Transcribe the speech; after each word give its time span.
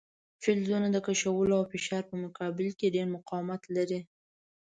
فلزونه 0.43 0.87
د 0.91 0.97
کشولو 1.07 1.53
او 1.59 1.65
فشار 1.73 2.03
په 2.11 2.15
مقابل 2.23 2.67
کې 2.79 2.93
ډیر 2.95 3.07
مقاومت 3.15 3.61
لري. 3.75 3.99